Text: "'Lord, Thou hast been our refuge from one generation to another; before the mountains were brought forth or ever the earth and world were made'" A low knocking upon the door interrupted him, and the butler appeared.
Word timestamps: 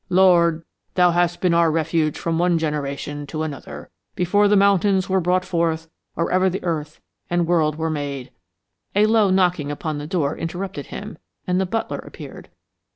"'Lord, 0.09 0.63
Thou 0.95 1.11
hast 1.11 1.41
been 1.41 1.53
our 1.53 1.69
refuge 1.71 2.17
from 2.17 2.39
one 2.39 2.57
generation 2.57 3.27
to 3.27 3.43
another; 3.43 3.91
before 4.15 4.47
the 4.47 4.55
mountains 4.55 5.07
were 5.07 5.21
brought 5.21 5.45
forth 5.45 5.91
or 6.15 6.31
ever 6.31 6.49
the 6.49 6.63
earth 6.63 6.99
and 7.29 7.45
world 7.45 7.75
were 7.75 7.91
made'" 7.91 8.31
A 8.95 9.05
low 9.05 9.29
knocking 9.29 9.69
upon 9.69 9.99
the 9.99 10.07
door 10.07 10.35
interrupted 10.35 10.87
him, 10.87 11.19
and 11.45 11.61
the 11.61 11.67
butler 11.67 11.99
appeared. 11.99 12.49